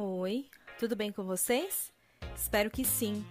[0.00, 0.46] Oi,
[0.78, 1.92] tudo bem com vocês?
[2.32, 3.26] Espero que sim.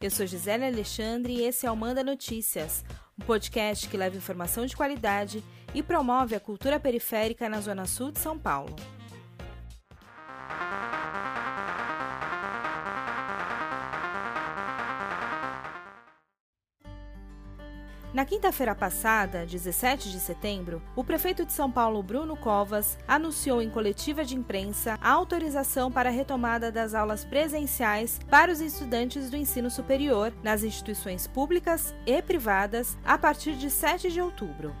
[0.00, 2.84] Eu sou Gisele Alexandre e esse é o Manda Notícias,
[3.16, 8.10] um podcast que leva informação de qualidade e promove a cultura periférica na Zona Sul
[8.10, 8.74] de São Paulo.
[18.12, 23.70] Na quinta-feira passada, 17 de setembro, o prefeito de São Paulo, Bruno Covas, anunciou em
[23.70, 29.36] coletiva de imprensa a autorização para a retomada das aulas presenciais para os estudantes do
[29.38, 34.76] ensino superior nas instituições públicas e privadas a partir de 7 de outubro.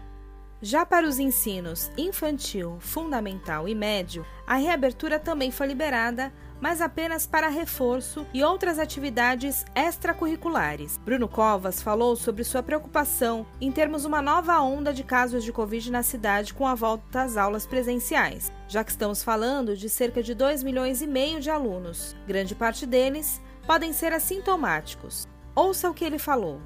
[0.60, 6.30] Já para os ensinos infantil, fundamental e médio, a reabertura também foi liberada,
[6.62, 10.96] mas apenas para reforço e outras atividades extracurriculares.
[10.98, 15.90] Bruno Covas falou sobre sua preocupação em termos uma nova onda de casos de Covid
[15.90, 20.34] na cidade com a volta às aulas presenciais, já que estamos falando de cerca de
[20.34, 22.14] 2 milhões e meio de alunos.
[22.28, 25.26] Grande parte deles podem ser assintomáticos.
[25.56, 26.60] Ouça o que ele falou.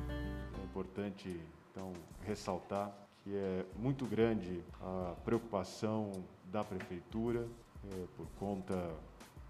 [0.60, 1.94] É importante, então,
[2.27, 2.92] ressaltar
[3.25, 6.12] que é muito grande a preocupação
[6.53, 7.48] da Prefeitura
[7.91, 8.91] é, por conta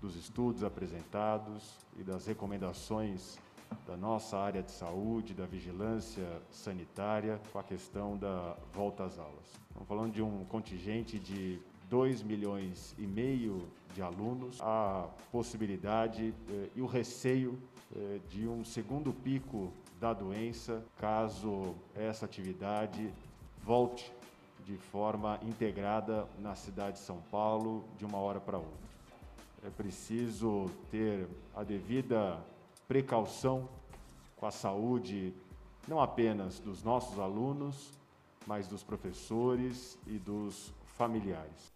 [0.01, 3.39] dos estudos apresentados e das recomendações
[3.87, 9.47] da nossa área de saúde, da vigilância sanitária, com a questão da volta às aulas.
[9.69, 16.69] Estamos falando de um contingente de 2 milhões e meio de alunos, a possibilidade eh,
[16.75, 17.59] e o receio
[17.95, 23.11] eh, de um segundo pico da doença, caso essa atividade
[23.65, 24.13] volte
[24.67, 28.87] de forma integrada na cidade de São Paulo de uma hora para outra.
[29.67, 32.39] É preciso ter a devida
[32.87, 33.69] precaução
[34.37, 35.35] com a saúde
[35.89, 37.91] não apenas dos nossos alunos,
[38.47, 41.75] mas dos professores e dos familiares.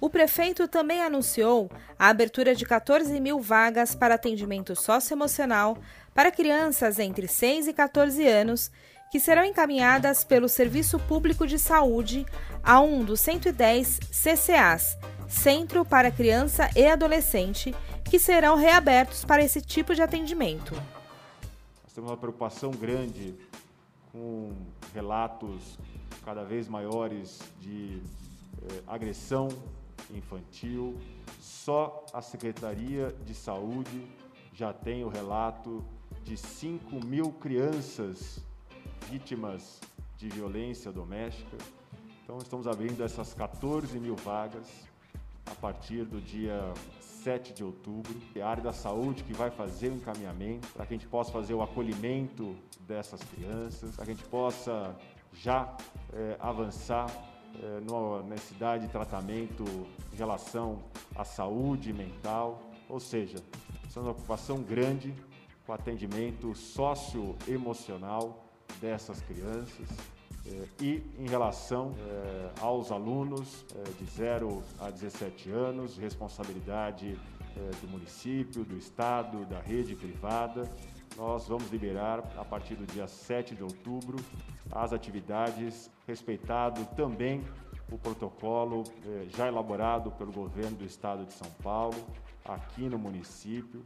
[0.00, 5.76] O prefeito também anunciou a abertura de 14 mil vagas para atendimento socioemocional
[6.14, 8.70] para crianças entre 6 e 14 anos
[9.14, 12.26] que serão encaminhadas pelo Serviço Público de Saúde
[12.64, 14.98] a um dos 110 CCAs,
[15.28, 17.72] Centro para Criança e Adolescente,
[18.04, 20.74] que serão reabertos para esse tipo de atendimento.
[20.74, 23.36] Nós temos uma preocupação grande
[24.10, 24.50] com
[24.92, 25.78] relatos
[26.24, 28.02] cada vez maiores de
[28.68, 29.46] eh, agressão
[30.12, 30.98] infantil.
[31.40, 34.08] Só a Secretaria de Saúde
[34.52, 35.84] já tem o relato
[36.24, 38.42] de 5 mil crianças
[39.14, 39.80] vítimas
[40.16, 41.56] de violência doméstica.
[42.24, 44.68] Então, estamos abrindo essas 14 mil vagas
[45.46, 46.60] a partir do dia
[47.00, 48.12] 7 de outubro.
[48.34, 51.30] É a área da saúde que vai fazer o encaminhamento para que a gente possa
[51.30, 52.56] fazer o acolhimento
[52.88, 54.96] dessas crianças, para que a gente possa
[55.32, 55.76] já
[56.12, 57.06] é, avançar
[57.62, 59.64] é, na necessidade de tratamento
[60.12, 60.82] em relação
[61.14, 63.38] à saúde mental, ou seja,
[63.94, 65.14] é uma ocupação grande
[65.64, 68.43] com atendimento socioemocional
[68.80, 69.88] dessas crianças
[70.46, 77.18] eh, e em relação eh, aos alunos eh, de 0 a 17 anos, responsabilidade
[77.80, 80.68] do município, do Estado, da rede privada.
[81.16, 84.16] Nós vamos liberar, a partir do dia 7 de outubro,
[84.72, 87.44] as atividades, respeitado também
[87.92, 88.82] o protocolo
[89.28, 91.94] já elaborado pelo governo do Estado de São Paulo,
[92.44, 93.84] aqui no município.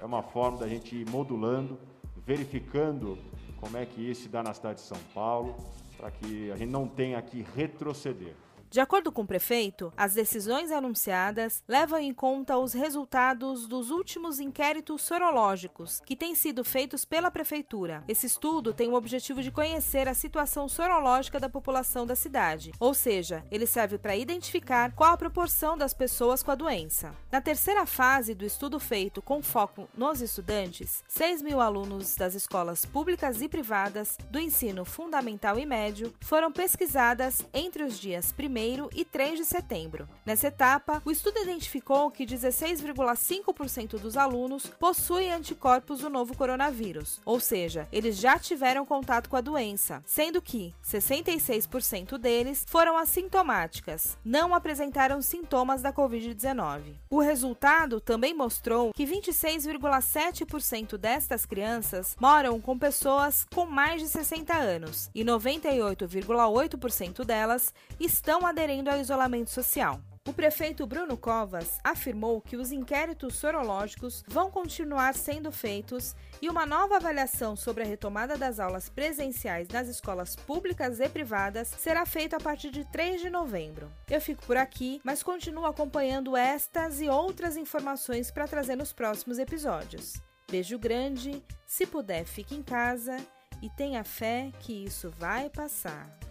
[0.00, 1.78] É uma forma da gente ir modulando,
[2.26, 3.16] verificando
[3.62, 5.54] como é que isso se dá na cidade de São Paulo,
[5.96, 8.34] para que a gente não tenha que retroceder.
[8.72, 14.40] De acordo com o prefeito, as decisões anunciadas levam em conta os resultados dos últimos
[14.40, 18.02] inquéritos sorológicos que têm sido feitos pela prefeitura.
[18.08, 22.94] Esse estudo tem o objetivo de conhecer a situação sorológica da população da cidade, ou
[22.94, 27.14] seja, ele serve para identificar qual a proporção das pessoas com a doença.
[27.30, 32.86] Na terceira fase do estudo feito com foco nos estudantes, 6 mil alunos das escolas
[32.86, 38.61] públicas e privadas do ensino fundamental e médio foram pesquisadas entre os dias 1
[38.94, 40.08] e 3 de setembro.
[40.24, 47.40] Nessa etapa, o estudo identificou que 16,5% dos alunos possuem anticorpos do novo coronavírus, ou
[47.40, 54.54] seja, eles já tiveram contato com a doença, sendo que 66% deles foram assintomáticas, não
[54.54, 56.94] apresentaram sintomas da Covid-19.
[57.10, 64.54] O resultado também mostrou que 26,7% destas crianças moram com pessoas com mais de 60
[64.54, 69.98] anos e 98,8% delas estão aderindo ao isolamento social.
[70.28, 76.64] O prefeito Bruno Covas afirmou que os inquéritos sorológicos vão continuar sendo feitos e uma
[76.64, 82.36] nova avaliação sobre a retomada das aulas presenciais nas escolas públicas e privadas será feita
[82.36, 83.90] a partir de 3 de novembro.
[84.08, 89.40] Eu fico por aqui, mas continuo acompanhando estas e outras informações para trazer nos próximos
[89.40, 90.22] episódios.
[90.48, 93.16] Beijo grande, se puder, fique em casa
[93.60, 96.21] e tenha fé que isso vai passar.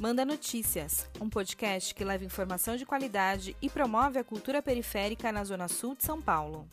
[0.00, 5.44] Manda Notícias, um podcast que leva informação de qualidade e promove a cultura periférica na
[5.44, 6.66] Zona Sul de São Paulo.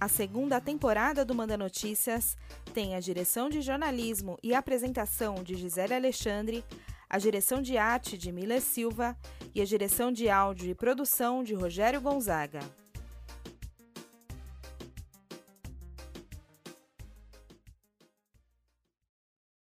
[0.00, 2.34] A segunda temporada do Manda Notícias
[2.72, 6.64] tem a direção de jornalismo e apresentação de Gisele Alexandre,
[7.10, 9.14] a direção de arte de Mila Silva
[9.54, 12.60] e a direção de áudio e produção de Rogério Gonzaga.